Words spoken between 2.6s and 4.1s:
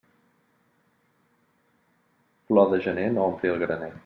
de gener no ompli el graner.